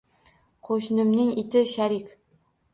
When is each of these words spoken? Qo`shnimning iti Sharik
Qo`shnimning 0.69 1.31
iti 1.45 1.65
Sharik 1.77 2.13